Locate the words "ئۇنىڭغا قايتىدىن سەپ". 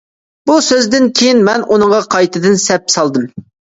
1.67-2.93